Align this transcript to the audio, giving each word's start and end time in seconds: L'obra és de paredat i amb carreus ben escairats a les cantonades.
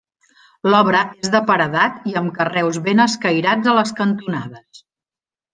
L'obra 0.73 1.01
és 1.25 1.29
de 1.35 1.41
paredat 1.49 2.09
i 2.13 2.17
amb 2.23 2.33
carreus 2.39 2.81
ben 2.89 3.05
escairats 3.07 3.73
a 3.75 3.79
les 3.81 3.97
cantonades. 4.01 4.83